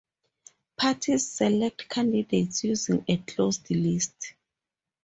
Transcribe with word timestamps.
Parties 0.77 1.27
select 1.29 1.87
candidates 1.87 2.63
using 2.63 3.05
a 3.07 3.17
closed 3.17 3.69
list. 3.69 4.33